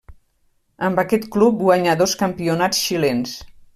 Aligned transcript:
Amb 0.87 1.01
aquest 1.03 1.27
club 1.35 1.59
guanyà 1.67 1.95
dos 2.01 2.17
campionats 2.23 2.81
xilens. 2.87 3.37